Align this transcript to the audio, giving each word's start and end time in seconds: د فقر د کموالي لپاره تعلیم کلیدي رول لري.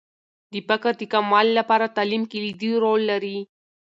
د 0.51 0.53
فقر 0.67 0.93
د 0.99 1.03
کموالي 1.13 1.51
لپاره 1.59 1.93
تعلیم 1.97 2.23
کلیدي 2.31 2.71
رول 2.83 3.01
لري. 3.11 3.37